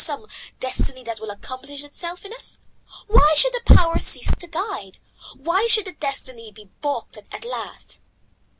[0.03, 0.25] Some
[0.59, 2.57] Destiny that will accomplish itself in us.
[3.05, 4.97] Why should the Power cease to guide?
[5.35, 7.99] Why should the Destiny be baulked at last?"